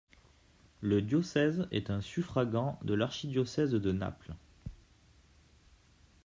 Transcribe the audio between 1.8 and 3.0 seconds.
un suffragant de